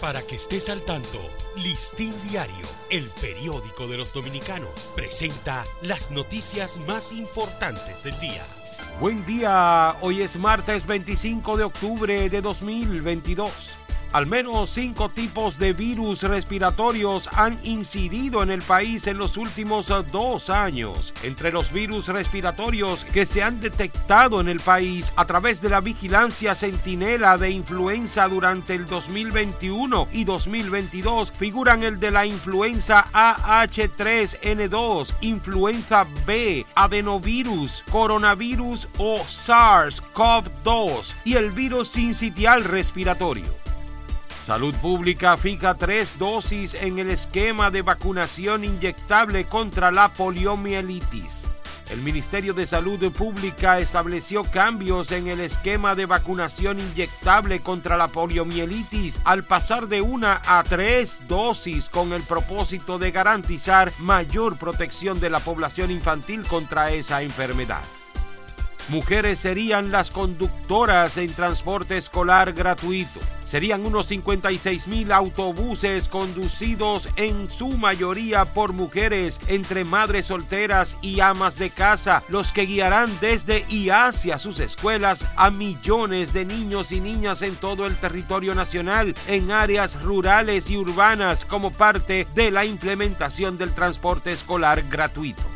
Para 0.00 0.22
que 0.22 0.36
estés 0.36 0.68
al 0.68 0.82
tanto, 0.82 1.18
Listín 1.56 2.12
Diario, 2.30 2.66
el 2.88 3.04
periódico 3.20 3.88
de 3.88 3.96
los 3.96 4.12
dominicanos, 4.12 4.92
presenta 4.94 5.64
las 5.82 6.12
noticias 6.12 6.78
más 6.86 7.12
importantes 7.12 8.04
del 8.04 8.16
día. 8.20 8.44
Buen 9.00 9.26
día, 9.26 9.96
hoy 10.00 10.22
es 10.22 10.36
martes 10.36 10.86
25 10.86 11.56
de 11.56 11.64
octubre 11.64 12.30
de 12.30 12.40
2022. 12.40 13.50
Al 14.12 14.26
menos 14.26 14.70
cinco 14.70 15.08
tipos 15.10 15.58
de 15.58 15.74
virus 15.74 16.22
respiratorios 16.22 17.28
han 17.34 17.58
incidido 17.62 18.42
en 18.42 18.50
el 18.50 18.62
país 18.62 19.06
en 19.06 19.18
los 19.18 19.36
últimos 19.36 19.92
dos 20.10 20.48
años. 20.48 21.12
Entre 21.22 21.52
los 21.52 21.70
virus 21.72 22.08
respiratorios 22.08 23.04
que 23.04 23.26
se 23.26 23.42
han 23.42 23.60
detectado 23.60 24.40
en 24.40 24.48
el 24.48 24.60
país 24.60 25.12
a 25.16 25.26
través 25.26 25.60
de 25.60 25.68
la 25.68 25.82
vigilancia 25.82 26.54
centinela 26.54 27.36
de 27.36 27.50
influenza 27.50 28.26
durante 28.28 28.74
el 28.74 28.86
2021 28.86 30.08
y 30.10 30.24
2022 30.24 31.30
figuran 31.32 31.82
el 31.82 32.00
de 32.00 32.10
la 32.10 32.24
influenza 32.24 33.04
AH3N2, 33.12 35.16
influenza 35.20 36.06
B, 36.26 36.64
adenovirus, 36.74 37.84
coronavirus 37.90 38.88
o 38.96 39.18
SARS-CoV-2 39.18 41.12
y 41.24 41.34
el 41.34 41.50
virus 41.50 41.88
sincitial 41.88 42.64
respiratorio. 42.64 43.67
Salud 44.48 44.74
Pública 44.76 45.36
fija 45.36 45.74
tres 45.74 46.16
dosis 46.18 46.72
en 46.72 46.98
el 46.98 47.10
esquema 47.10 47.70
de 47.70 47.82
vacunación 47.82 48.64
inyectable 48.64 49.44
contra 49.44 49.90
la 49.90 50.08
poliomielitis. 50.08 51.42
El 51.90 52.00
Ministerio 52.00 52.54
de 52.54 52.66
Salud 52.66 53.12
Pública 53.12 53.78
estableció 53.78 54.42
cambios 54.44 55.12
en 55.12 55.28
el 55.28 55.40
esquema 55.40 55.94
de 55.94 56.06
vacunación 56.06 56.80
inyectable 56.80 57.60
contra 57.60 57.98
la 57.98 58.08
poliomielitis 58.08 59.20
al 59.24 59.44
pasar 59.44 59.86
de 59.86 60.00
una 60.00 60.40
a 60.46 60.64
tres 60.64 61.20
dosis 61.28 61.90
con 61.90 62.14
el 62.14 62.22
propósito 62.22 62.98
de 62.98 63.10
garantizar 63.10 63.92
mayor 63.98 64.56
protección 64.56 65.20
de 65.20 65.28
la 65.28 65.40
población 65.40 65.90
infantil 65.90 66.40
contra 66.48 66.90
esa 66.90 67.20
enfermedad. 67.20 67.82
Mujeres 68.88 69.38
serían 69.38 69.92
las 69.92 70.10
conductoras 70.10 71.18
en 71.18 71.30
transporte 71.34 71.98
escolar 71.98 72.54
gratuito. 72.54 73.20
Serían 73.44 73.84
unos 73.84 74.06
56 74.06 74.88
mil 74.88 75.12
autobuses 75.12 76.08
conducidos 76.08 77.10
en 77.16 77.50
su 77.50 77.68
mayoría 77.68 78.46
por 78.46 78.72
mujeres 78.72 79.40
entre 79.48 79.84
madres 79.84 80.26
solteras 80.26 80.96
y 81.02 81.20
amas 81.20 81.58
de 81.58 81.68
casa, 81.68 82.22
los 82.28 82.52
que 82.54 82.62
guiarán 82.62 83.10
desde 83.20 83.62
y 83.68 83.90
hacia 83.90 84.38
sus 84.38 84.58
escuelas 84.58 85.26
a 85.36 85.50
millones 85.50 86.32
de 86.32 86.46
niños 86.46 86.90
y 86.90 87.00
niñas 87.00 87.42
en 87.42 87.56
todo 87.56 87.84
el 87.84 87.94
territorio 87.96 88.54
nacional, 88.54 89.14
en 89.26 89.50
áreas 89.50 90.02
rurales 90.02 90.70
y 90.70 90.78
urbanas 90.78 91.44
como 91.44 91.70
parte 91.70 92.26
de 92.34 92.50
la 92.50 92.64
implementación 92.64 93.58
del 93.58 93.74
transporte 93.74 94.32
escolar 94.32 94.82
gratuito. 94.88 95.47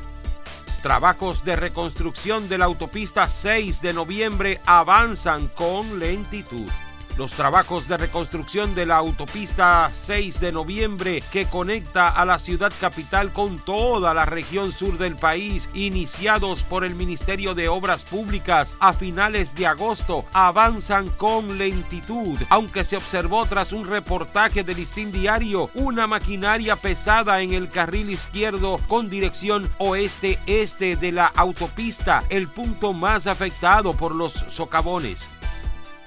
Trabajos 0.83 1.45
de 1.45 1.55
reconstrucción 1.55 2.49
de 2.49 2.59
la 2.59 2.65
autopista 2.65 3.29
6 3.29 3.83
de 3.83 3.93
noviembre 3.93 4.61
avanzan 4.67 5.47
con 5.47 6.01
lentitud. 6.01 6.69
Los 7.19 7.33
trabajos 7.33 7.89
de 7.89 7.99
reconstrucción 7.99 8.75
de 8.75 8.87
la 8.87 8.97
autopista 8.97 9.91
6 9.93 10.41
de 10.41 10.51
noviembre 10.51 11.23
que 11.31 11.45
conecta 11.45 12.09
a 12.09 12.25
la 12.25 12.39
ciudad 12.39 12.73
capital 12.81 13.33
con 13.33 13.59
toda 13.59 14.15
la 14.15 14.25
región 14.25 14.73
sur 14.73 14.97
del 14.97 15.17
país, 15.17 15.69
iniciados 15.75 16.65
por 16.65 16.85
el 16.85 16.95
Ministerio 16.95 17.55
de 17.55 17.69
Obras 17.69 18.05
Públicas 18.05 18.75
a 18.81 18.95
finales 18.95 19.55
de 19.55 19.67
agosto, 19.67 20.25
avanzan 20.33 21.07
con 21.09 21.59
lentitud, 21.59 22.39
aunque 22.49 22.83
se 22.83 22.97
observó 22.97 23.45
tras 23.45 23.73
un 23.73 23.85
reportaje 23.85 24.65
del 24.65 24.79
Listín 24.79 25.13
Diario 25.13 25.71
una 25.75 26.07
maquinaria 26.07 26.77
pesada 26.77 27.43
en 27.43 27.53
el 27.53 27.69
carril 27.69 28.11
izquierdo 28.11 28.81
con 28.89 29.11
dirección 29.11 29.71
oeste-este 29.79 30.97
de 30.97 31.13
la 31.13 31.27
autopista, 31.27 32.25
el 32.31 32.49
punto 32.49 32.95
más 32.95 33.27
afectado 33.27 33.93
por 33.93 34.17
los 34.17 34.33
socavones. 34.33 35.29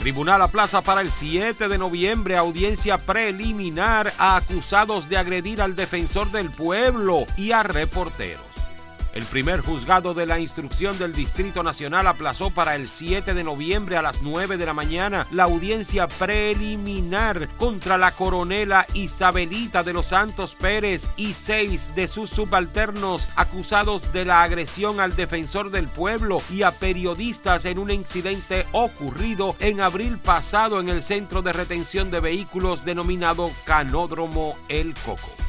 Tribunal 0.06 0.40
a 0.44 0.50
plaza 0.50 0.84
para 0.84 1.02
el 1.02 1.10
7 1.10 1.68
de 1.68 1.80
noviembre, 1.80 2.38
audiencia 2.38 3.00
preliminar 3.00 4.14
a 4.20 4.36
acusados 4.36 5.10
de 5.10 5.18
agredir 5.18 5.64
al 5.64 5.76
defensor 5.76 6.30
del 6.32 6.52
pueblo 6.52 7.26
y 7.38 7.54
a 7.54 7.64
reporteros. 7.64 8.46
El 9.16 9.24
primer 9.24 9.62
juzgado 9.62 10.14
de 10.14 10.26
la 10.26 10.42
instrucción 10.42 11.00
del 11.00 11.14
Distrito 11.14 11.64
Nacional 11.64 12.06
aplazó 12.06 12.50
para 12.50 12.76
el 12.76 12.86
7 12.86 13.34
de 13.34 13.46
noviembre 13.46 13.96
a 13.96 14.02
las 14.02 14.22
9 14.22 14.58
de 14.58 14.66
la 14.66 14.74
mañana 14.74 15.26
la 15.32 15.46
audiencia 15.46 16.10
preliminar 16.10 17.48
contra 17.56 17.98
la 17.98 18.12
coronela 18.12 18.86
Isabelita 18.94 19.84
de 19.84 19.94
los 19.94 20.08
Santos 20.08 20.56
Pérez 20.56 21.08
y 21.16 21.34
seis 21.34 21.96
de 21.96 22.10
sus 22.10 22.30
subalternos 22.30 23.26
acusados 23.38 24.12
de 24.12 24.26
la 24.26 24.44
agresión 24.44 25.00
al 25.00 25.16
defensor 25.16 25.72
del 25.72 25.88
pueblo 25.88 26.40
y 26.52 26.64
a 26.64 26.72
periodistas 26.72 27.64
en 27.64 27.80
un 27.80 27.92
incidente 27.92 28.68
ocurrido 28.74 29.56
en 29.60 29.80
abril 29.80 30.18
pasado 30.18 30.82
en 30.82 30.90
el 30.90 31.02
centro 31.04 31.42
de 31.42 31.54
retención 31.54 32.12
de 32.12 32.20
vehículos 32.20 32.84
denominado 32.84 33.50
Canódromo 33.64 34.58
El 34.68 34.94
Coco. 34.94 35.46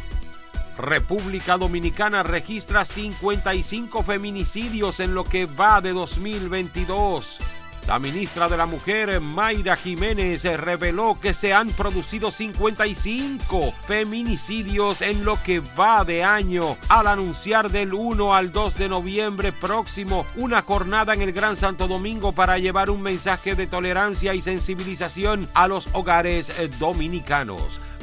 República 0.78 1.56
Dominicana 1.56 2.22
registra 2.22 2.84
55 2.84 4.02
feminicidios 4.02 5.00
en 5.00 5.14
lo 5.14 5.24
que 5.24 5.46
va 5.46 5.80
de 5.80 5.92
2022. 5.92 7.38
La 7.86 8.00
ministra 8.00 8.48
de 8.48 8.56
la 8.56 8.66
Mujer, 8.66 9.20
Mayra 9.20 9.76
Jiménez, 9.76 10.42
reveló 10.58 11.18
que 11.20 11.32
se 11.32 11.54
han 11.54 11.68
producido 11.68 12.32
55 12.32 13.72
feminicidios 13.86 15.02
en 15.02 15.24
lo 15.24 15.40
que 15.40 15.60
va 15.60 16.04
de 16.04 16.24
año, 16.24 16.76
al 16.88 17.06
anunciar 17.06 17.70
del 17.70 17.94
1 17.94 18.34
al 18.34 18.50
2 18.50 18.76
de 18.76 18.88
noviembre 18.88 19.52
próximo 19.52 20.26
una 20.34 20.62
jornada 20.62 21.14
en 21.14 21.22
el 21.22 21.32
Gran 21.32 21.54
Santo 21.54 21.86
Domingo 21.86 22.32
para 22.32 22.58
llevar 22.58 22.90
un 22.90 23.02
mensaje 23.02 23.54
de 23.54 23.68
tolerancia 23.68 24.34
y 24.34 24.42
sensibilización 24.42 25.48
a 25.54 25.68
los 25.68 25.88
hogares 25.92 26.52
dominicanos. 26.80 27.80